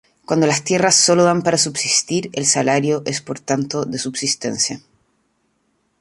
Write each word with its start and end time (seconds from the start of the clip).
Cuando 0.25 0.47
las 0.47 0.63
tierras 0.63 0.95
sólo 0.95 1.23
dan 1.23 1.43
para 1.43 1.59
subsistir, 1.59 2.31
el 2.33 2.47
salario 2.47 3.03
es 3.05 3.21
por 3.21 3.39
tanto 3.39 3.85
de 3.85 3.99
subsistencia. 3.99 4.81